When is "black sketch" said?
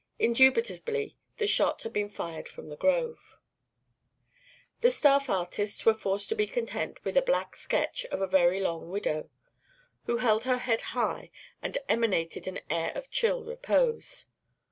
7.21-8.05